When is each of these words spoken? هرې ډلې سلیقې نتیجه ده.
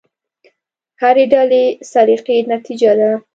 هرې 1.01 1.25
ډلې 1.33 1.63
سلیقې 1.91 2.37
نتیجه 2.53 2.91
ده. 2.99 3.11